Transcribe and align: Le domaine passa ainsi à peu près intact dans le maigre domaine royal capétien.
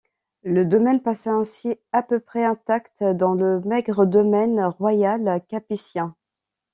Le 0.45 0.65
domaine 0.65 0.99
passa 0.99 1.29
ainsi 1.35 1.77
à 1.91 2.01
peu 2.01 2.19
près 2.19 2.43
intact 2.43 3.03
dans 3.03 3.35
le 3.35 3.59
maigre 3.59 4.07
domaine 4.07 4.65
royal 4.65 5.43
capétien. 5.47 6.15